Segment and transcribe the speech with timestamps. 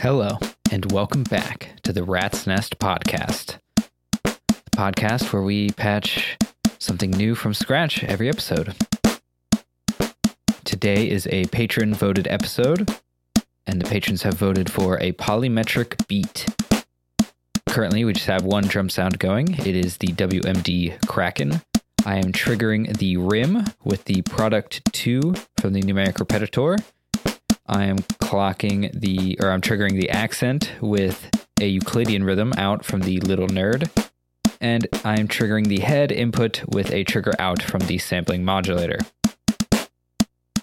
[0.00, 0.38] Hello,
[0.70, 3.58] and welcome back to the Rat's Nest Podcast,
[4.22, 6.38] the podcast where we patch
[6.78, 8.76] something new from scratch every episode.
[10.62, 12.88] Today is a patron voted episode,
[13.66, 16.46] and the patrons have voted for a polymetric beat.
[17.68, 19.54] Currently, we just have one drum sound going.
[19.54, 21.60] It is the WMD Kraken.
[22.06, 26.76] I am triggering the rim with the product 2 from the numeric repetitor
[27.70, 31.28] I am clocking the, or I'm triggering the accent with
[31.60, 33.90] a Euclidean rhythm out from the little nerd.
[34.60, 38.98] And I'm triggering the head input with a trigger out from the sampling modulator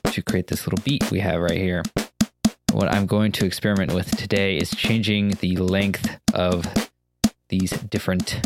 [0.05, 1.83] to create this little beat we have right here.
[2.71, 6.65] What I'm going to experiment with today is changing the length of
[7.49, 8.41] these different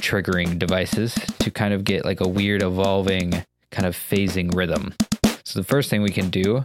[0.00, 4.94] triggering devices to kind of get like a weird evolving kind of phasing rhythm.
[5.44, 6.64] So the first thing we can do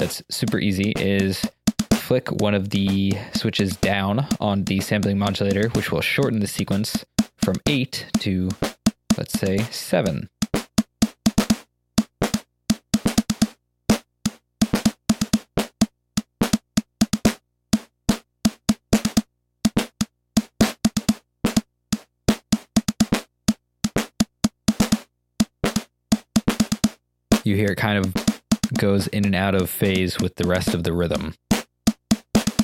[0.00, 1.44] that's super easy is
[1.92, 7.04] flick one of the switches down on the sampling modulator, which will shorten the sequence
[7.36, 8.48] from 8 to,
[9.18, 10.26] let's say, 7.
[27.44, 28.29] You hear it kind of
[28.80, 31.34] goes in and out of phase with the rest of the rhythm.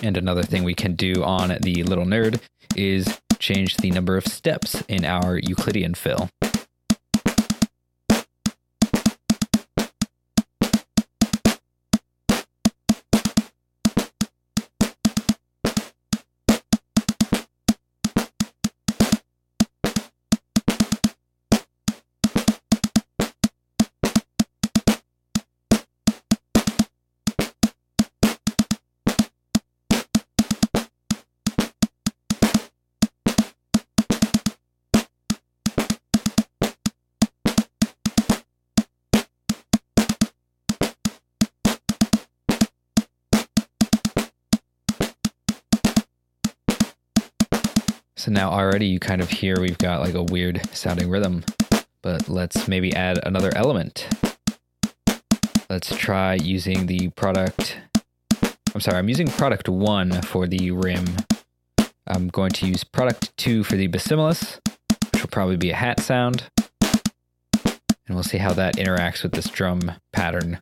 [0.02, 2.40] And another thing we can do on the little nerd
[2.74, 6.30] is change the number of steps in our Euclidean fill.
[48.26, 51.44] So now already you kind of hear we've got like a weird sounding rhythm,
[52.02, 54.08] but let's maybe add another element.
[55.70, 57.78] Let's try using the product.
[58.74, 61.04] I'm sorry, I'm using product one for the rim.
[62.08, 64.58] I'm going to use product two for the Basimilus,
[65.12, 66.50] which will probably be a hat sound.
[67.64, 70.58] And we'll see how that interacts with this drum pattern.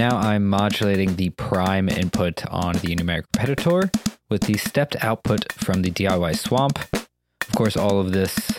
[0.00, 3.90] Now I'm modulating the prime input on the numeric repetitor
[4.30, 6.78] with the stepped output from the DIY swamp.
[6.94, 8.50] Of course, all of this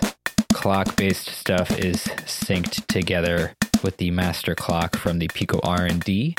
[0.54, 6.38] clock based stuff is synced together with the master clock from the Pico RND.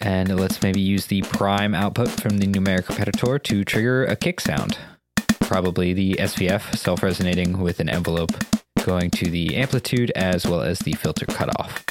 [0.00, 4.40] And let's maybe use the prime output from the numeric repetitor to trigger a kick
[4.40, 4.76] sound.
[5.42, 8.32] Probably the SVF self resonating with an envelope
[8.84, 11.84] going to the amplitude as well as the filter cutoff.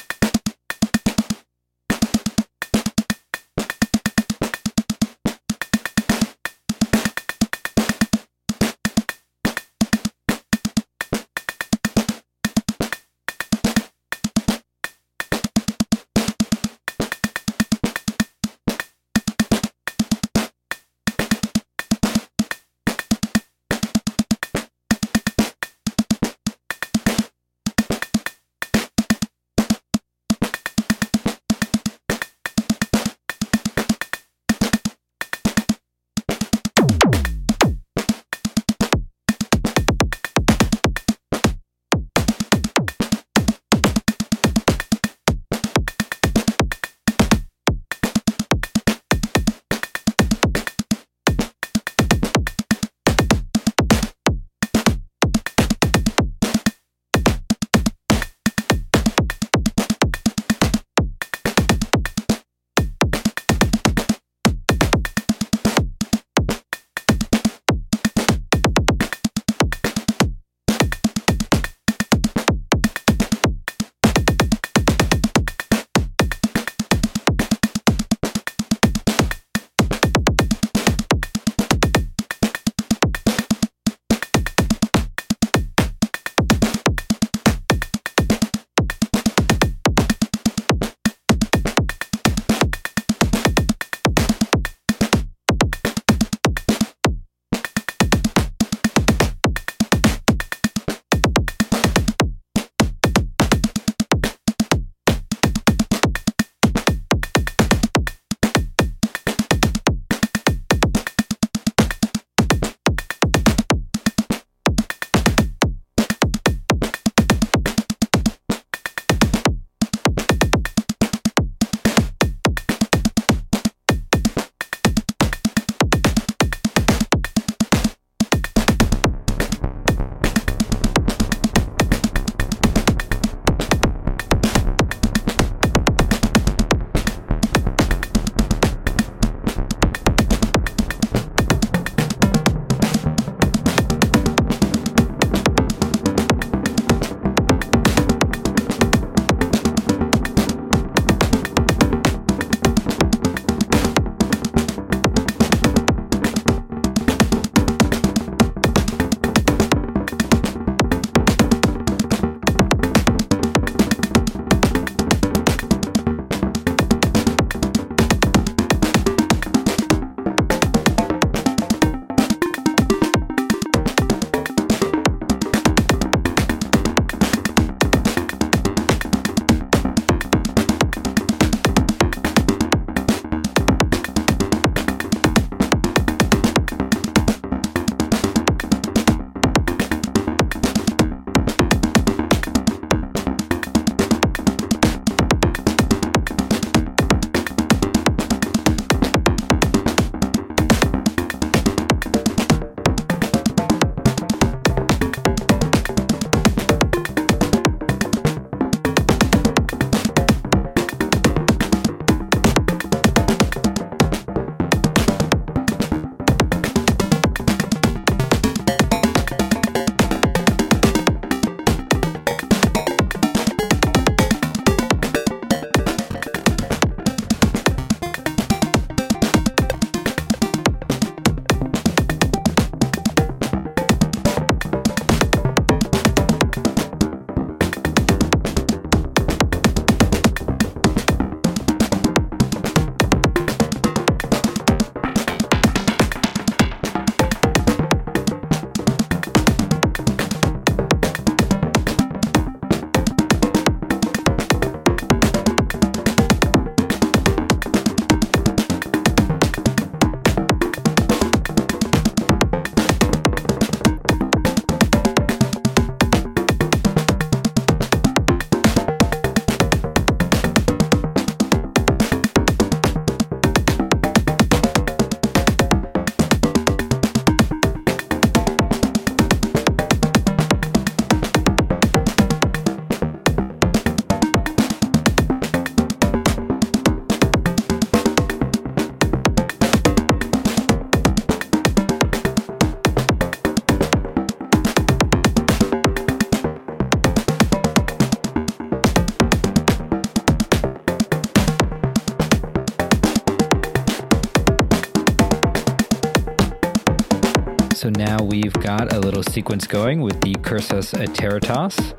[307.88, 311.94] So now we've got a little sequence going with the Cursus Iteritas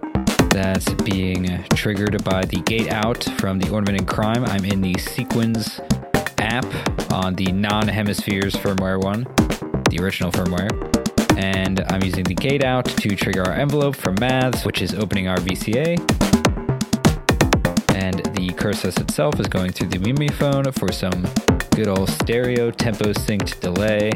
[0.52, 4.46] that's being triggered by the gate out from the Ornament and Crime.
[4.46, 5.80] I'm in the Sequence
[6.38, 6.68] app
[7.12, 9.24] on the non hemispheres firmware one,
[9.90, 10.70] the original firmware.
[11.40, 15.28] And I'm using the gate out to trigger our envelope from Maths, which is opening
[15.28, 15.98] our VCA.
[17.96, 21.28] And the Cursus itself is going through the Mimeophon for some
[21.72, 24.12] good old stereo tempo synced delay.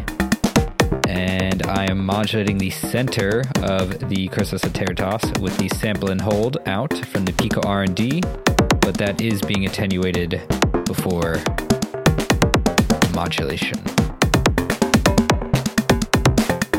[1.14, 6.58] And I am modulating the center of the Cursus Iteritas with the sample and hold
[6.66, 8.24] out from the Pico RND,
[8.82, 10.42] but that is being attenuated
[10.86, 11.36] before
[13.14, 13.80] modulation.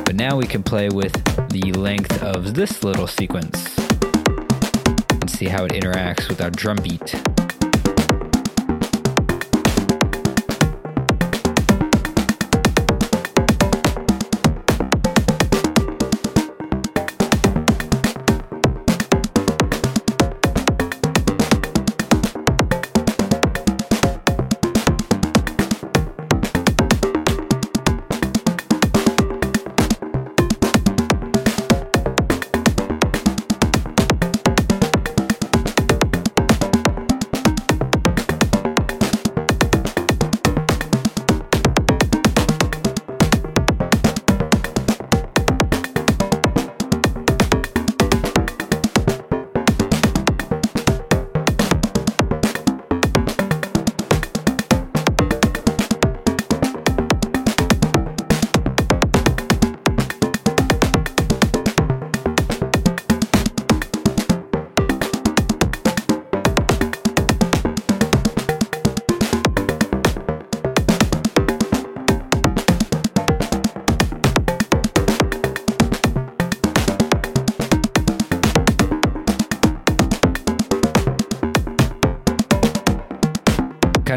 [0.05, 1.13] But now we can play with
[1.51, 3.79] the length of this little sequence
[5.11, 7.34] and see how it interacts with our drum beat.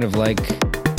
[0.07, 0.39] Of like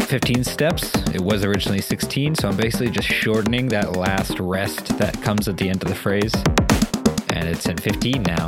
[0.02, 0.94] 15 steps.
[1.14, 5.56] It was originally 16, so I'm basically just shortening that last rest that comes at
[5.56, 6.34] the end of the phrase.
[7.30, 8.46] And it's in 15 now.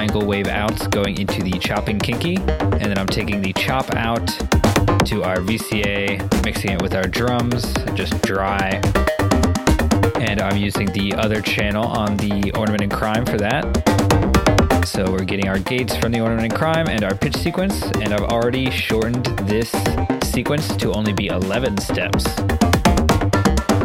[0.00, 2.36] Triangle wave outs going into the chopping kinky.
[2.36, 4.26] And then I'm taking the chop out
[5.04, 8.80] to our VCA, mixing it with our drums, just dry.
[10.18, 14.86] And I'm using the other channel on the Ornament and Crime for that.
[14.86, 18.14] So we're getting our gates from the Ornament and Crime and our pitch sequence, and
[18.14, 19.70] I've already shortened this
[20.22, 22.24] sequence to only be 11 steps.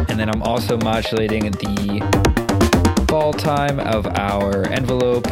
[0.08, 5.26] And then I'm also modulating the fall time of our envelope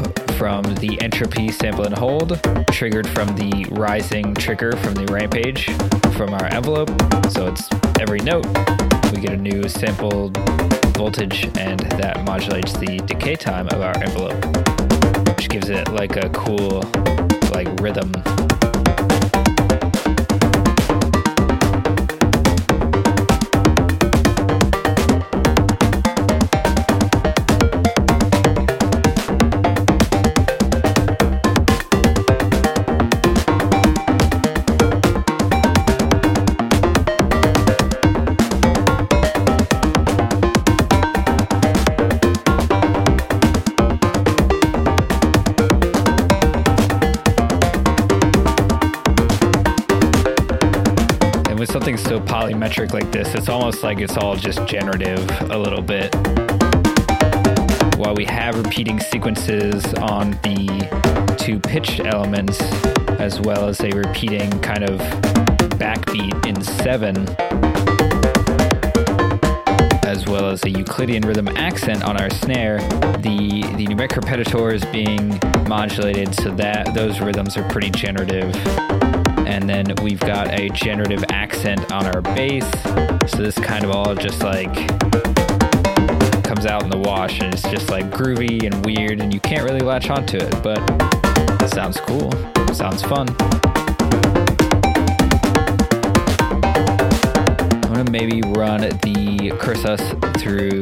[0.44, 2.38] from the entropy sample and hold,
[2.70, 5.70] triggered from the rising trigger from the rampage
[6.18, 6.90] from our envelope.
[7.30, 7.66] So it's
[7.98, 8.44] every note,
[9.10, 10.36] we get a new sampled
[10.98, 14.34] voltage, and that modulates the decay time of our envelope,
[15.28, 16.82] which gives it like a cool
[17.50, 18.12] like rhythm
[52.04, 56.14] so polymetric like this, it's almost like it's all just generative a little bit.
[57.96, 62.60] While we have repeating sequences on the two pitched elements,
[63.18, 65.00] as well as a repeating kind of
[65.78, 67.26] backbeat in seven,
[70.04, 72.80] as well as a Euclidean rhythm accent on our snare,
[73.18, 78.54] the the numeric repetitor is being modulated so that those rhythms are pretty generative
[79.46, 82.68] and then we've got a generative accent on our bass.
[83.26, 84.72] So this kind of all just like
[86.44, 89.64] comes out in the wash and it's just like groovy and weird and you can't
[89.64, 90.78] really latch onto it, but
[91.62, 92.30] it sounds cool.
[92.68, 93.28] It sounds fun.
[97.82, 100.00] I'm gonna maybe run the Cursus
[100.40, 100.80] through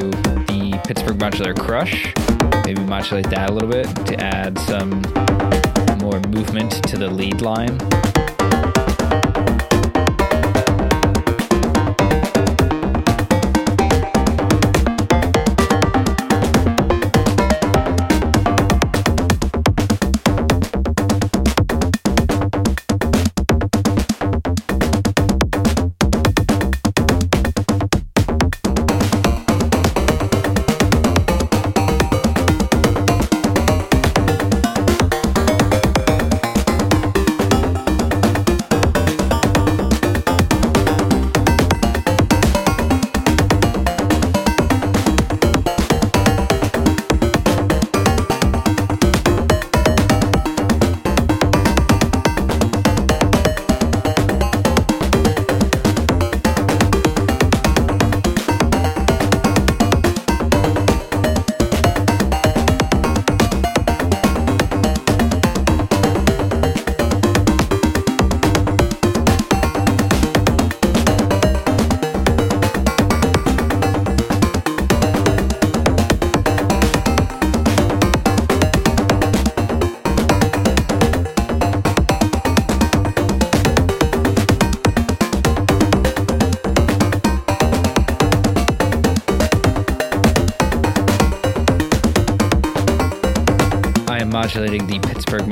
[0.49, 2.13] the Pittsburgh Modular Crush,
[2.65, 5.03] maybe modulate that a little bit to add some
[6.01, 7.79] more movement to the lead line.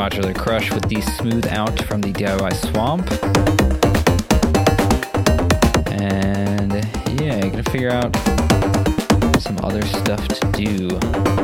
[0.01, 3.07] Modular Crush with the Smooth Out from the DIY Swamp.
[5.93, 6.73] And
[7.21, 8.17] yeah, gonna figure out
[9.43, 11.40] some other stuff to do.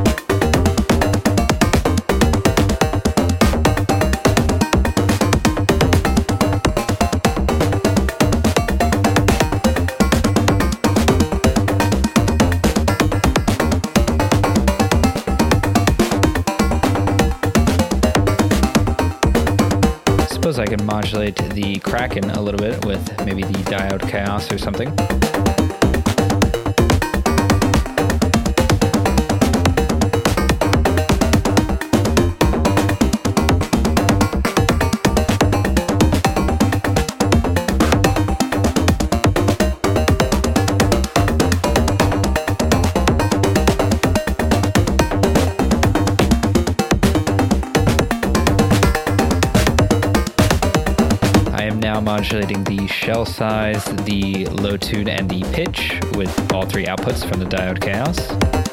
[22.08, 25.55] Kraken a little bit with maybe the Diode Chaos or something.
[52.26, 57.38] Modulating the shell size, the low tune, and the pitch with all three outputs from
[57.38, 58.65] the diode chaos.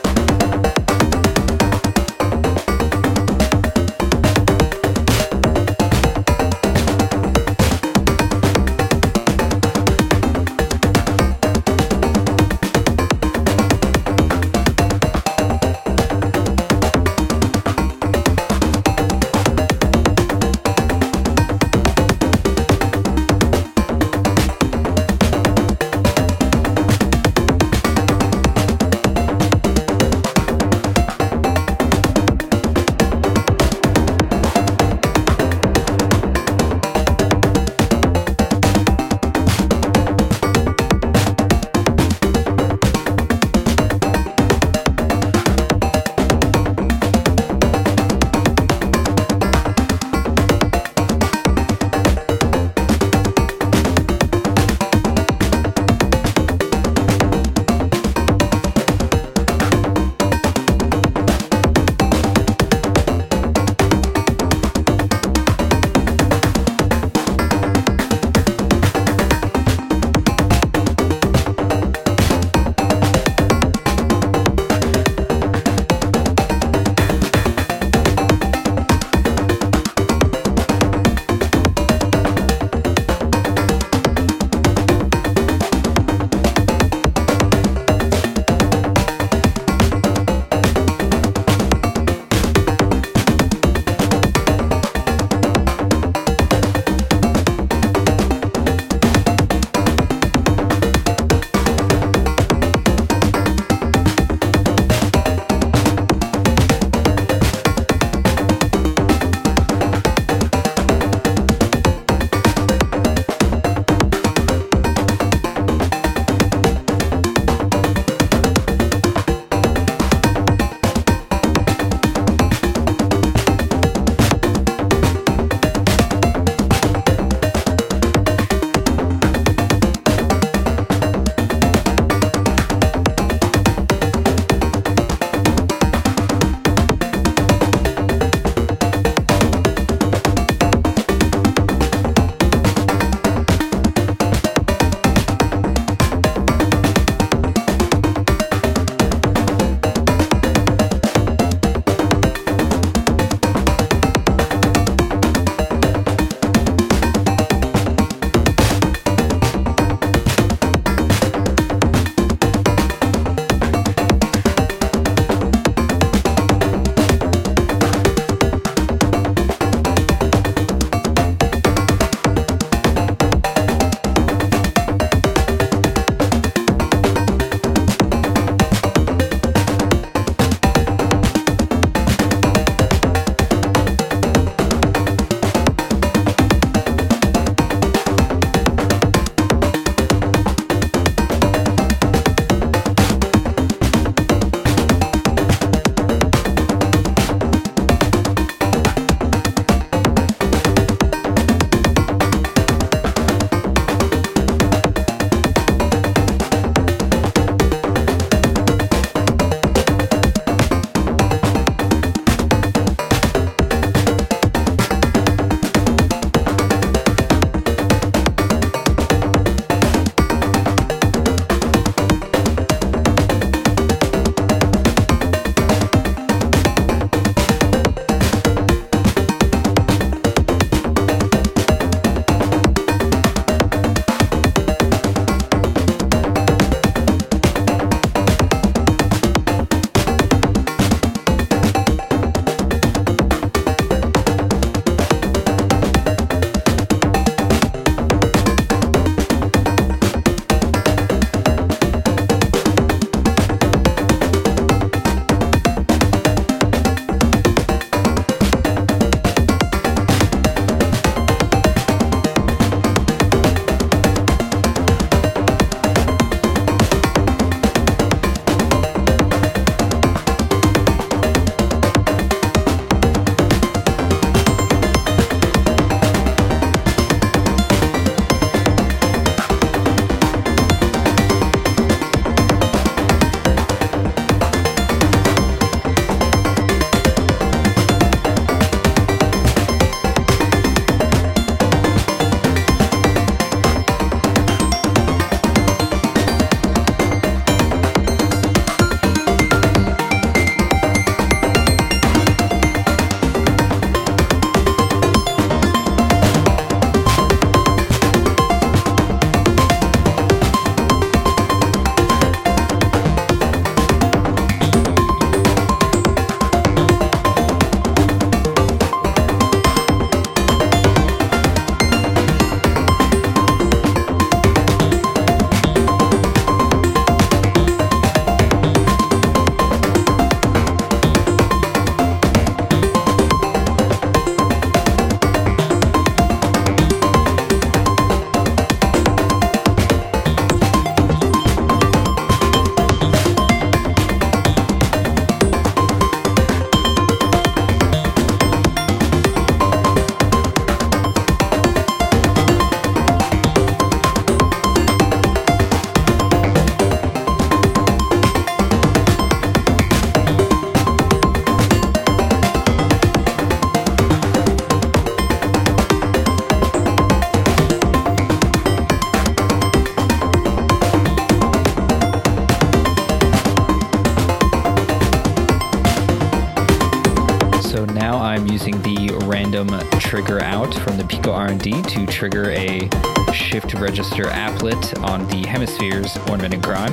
[382.23, 382.89] Trigger a
[383.33, 386.91] shift register applet on the hemispheres ornament and crime.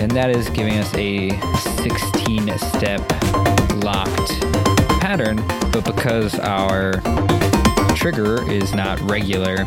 [0.00, 1.30] And that is giving us a
[1.82, 3.00] 16 step
[3.82, 4.40] locked
[5.00, 7.00] pattern, but because our
[7.96, 9.64] trigger is not regular,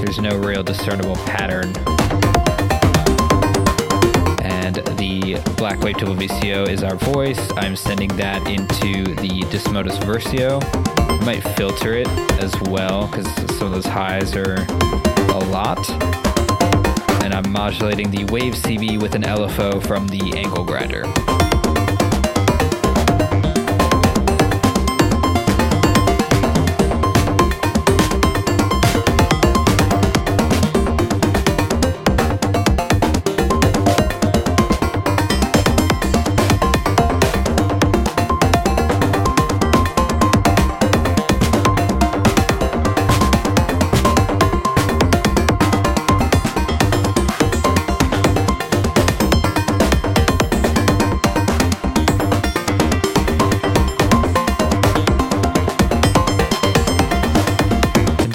[0.00, 1.74] there's no real discernible pattern
[4.42, 7.50] and the black Wave wavetable VCO is our voice.
[7.56, 10.99] I'm sending that into the Desmodus Versio.
[11.20, 12.08] I might filter it
[12.42, 13.26] as well because
[13.58, 15.78] some of those highs are a lot.
[17.22, 21.04] And I'm modulating the Wave CV with an LFO from the Angle Grinder.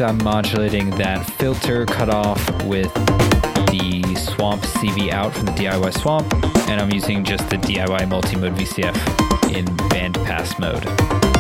[0.06, 6.32] I'm modulating that filter cutoff with the Swamp CV out from the DIY Swamp,
[6.70, 11.35] and I'm using just the DIY multi-mode VCF in band pass mode.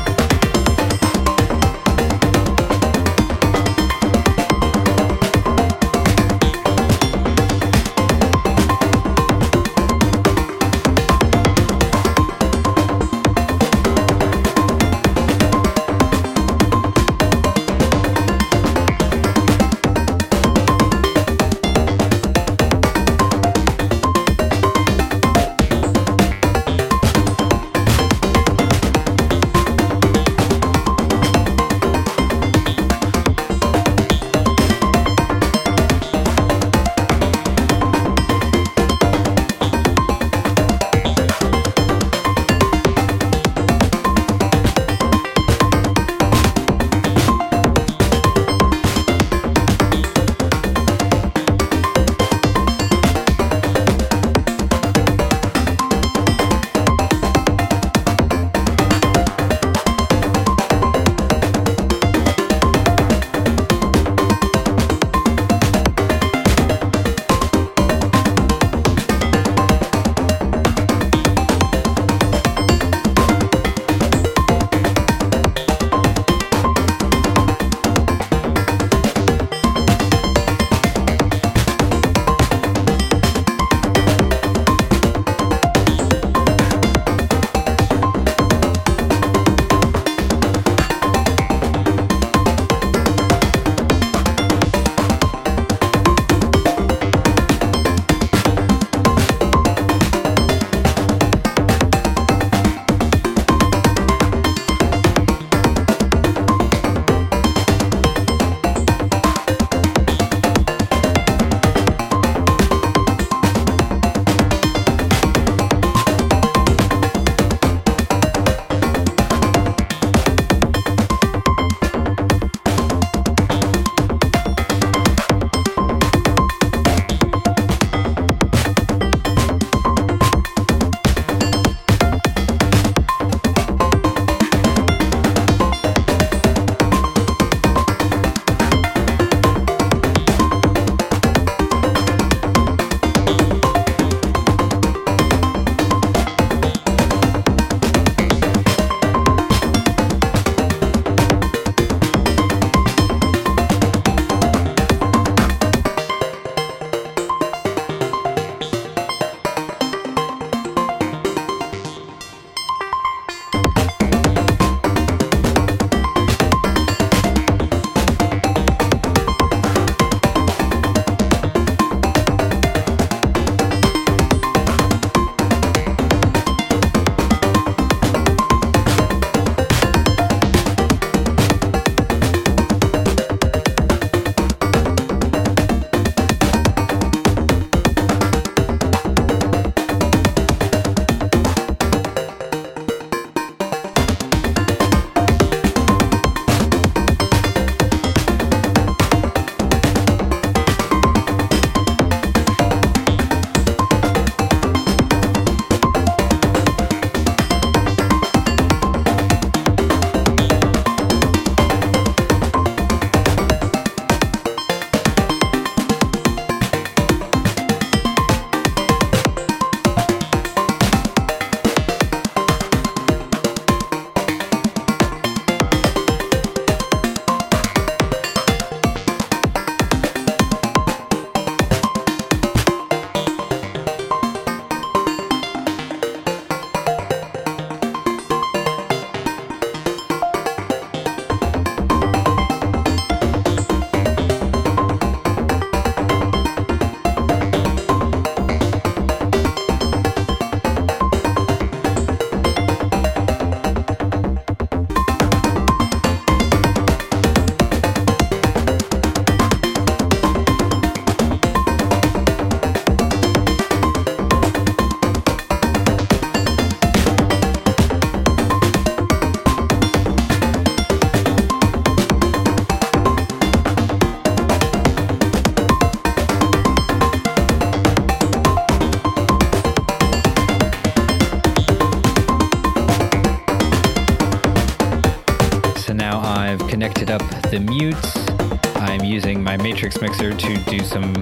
[290.16, 291.14] Mixer to do some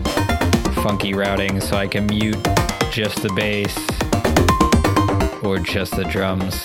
[0.84, 2.38] funky routing so I can mute
[2.92, 3.76] just the bass
[5.44, 6.64] or just the drums.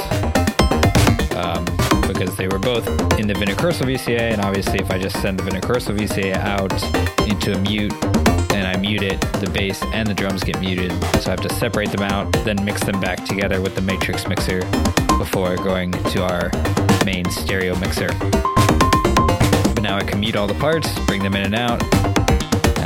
[1.36, 1.64] Um,
[2.06, 2.86] because they were both
[3.18, 6.72] in the Vinacursal VCA, and obviously, if I just send the Vinacursal VCA out
[7.28, 7.92] into a mute
[8.52, 10.92] and I mute it, the bass and the drums get muted.
[11.22, 14.26] So I have to separate them out, then mix them back together with the Matrix
[14.26, 14.60] mixer
[15.16, 16.50] before going to our
[17.04, 18.08] main stereo mixer.
[18.18, 22.07] But now I can mute all the parts, bring them in and out.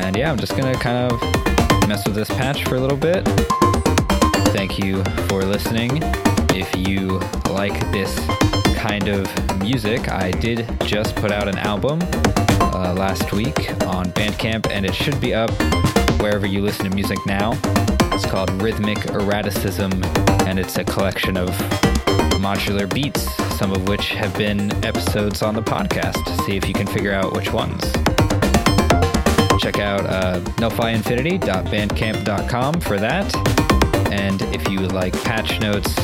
[0.02, 1.20] And yeah, I'm just gonna kind of
[1.88, 3.24] mess with this patch for a little bit.
[4.52, 6.02] Thank you for listening.
[6.54, 7.18] If you
[7.50, 8.14] like this
[8.76, 9.26] kind of
[9.60, 12.00] music, I did just put out an album
[12.60, 15.50] uh, last week on Bandcamp, and it should be up
[16.20, 17.52] wherever you listen to music now.
[18.12, 19.92] It's called Rhythmic Erraticism,
[20.46, 21.48] and it's a collection of
[22.42, 23.22] modular beats,
[23.56, 26.44] some of which have been episodes on the podcast.
[26.44, 27.82] See if you can figure out which ones.
[29.58, 33.34] Check out uh, nullphiinfinity.bandcamp.com for that.
[34.12, 35.94] And if you like patch notes,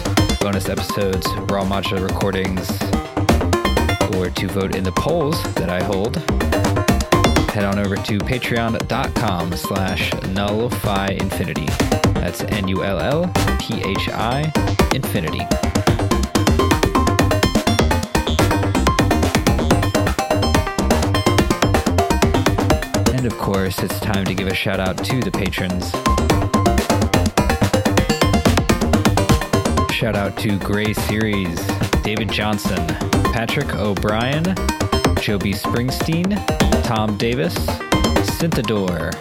[0.40, 2.70] bonus episodes, raw modular recordings,
[4.16, 6.16] or to vote in the polls that I hold,
[7.50, 11.66] head on over to patreon.com slash nullphi-infinity.
[12.14, 14.52] That's N-U-L-L-P-H-I
[14.94, 15.67] infinity.
[23.18, 25.90] And of course, it's time to give a shout out to the patrons.
[29.92, 31.58] Shout out to Gray Series,
[32.04, 32.86] David Johnson,
[33.32, 34.44] Patrick O'Brien,
[35.20, 36.30] Joby Springsteen,
[36.84, 37.56] Tom Davis,
[38.38, 39.12] Synthador,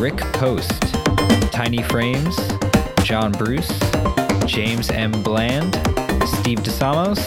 [0.00, 0.80] Rick Post,
[1.52, 2.34] Tiny Frames,
[3.02, 3.78] John Bruce,
[4.46, 5.12] James M.
[5.22, 5.74] Bland,
[6.26, 7.20] Steve DeSamos,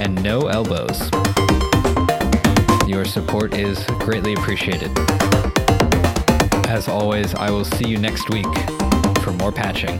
[0.00, 1.10] and No Elbows.
[2.88, 4.90] Your support is greatly appreciated.
[6.70, 8.46] As always, I will see you next week
[9.22, 9.98] for more patching.